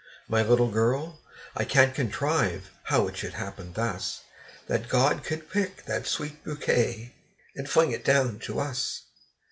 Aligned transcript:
My 0.27 0.41
little 0.41 0.71
girl 0.71 1.21
I 1.55 1.63
can't 1.63 1.93
contrive 1.93 2.71
how 2.85 3.07
it 3.07 3.17
should 3.17 3.35
happen 3.35 3.73
thus 3.73 4.21
That 4.65 4.89
God 4.89 5.23
could 5.23 5.47
pick 5.47 5.85
that 5.85 6.07
sweet 6.07 6.43
bouquet, 6.43 7.13
and 7.55 7.69
fling 7.69 7.91
it 7.91 8.03
down 8.03 8.39
to 8.39 8.59
us! 8.59 9.03